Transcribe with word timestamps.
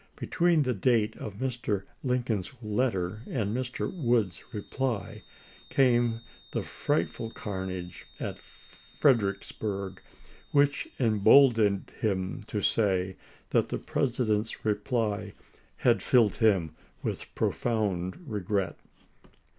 Between 0.15 0.63
the 0.63 0.73
date 0.73 1.15
of 1.17 1.35
Mr. 1.37 1.83
Lincoln's 2.03 2.53
letter 2.63 3.21
and 3.27 3.55
Mr. 3.55 3.93
"Wood's 3.95 4.43
reply 4.51 5.21
came 5.69 6.21
the 6.53 6.63
frightful 6.63 7.29
carnage 7.29 8.07
at 8.19 8.39
Fredericksburg, 8.39 10.01
which 10.49 10.87
emboldened 10.99 11.91
him 11.99 12.41
to 12.47 12.61
say 12.63 13.15
that 13.51 13.69
the 13.69 13.77
President's 13.77 14.65
reply 14.65 15.33
had 15.77 16.01
filled 16.01 16.37
him 16.37 16.73
with 17.03 17.27
profound 17.35 18.23
regret. 18.25 18.79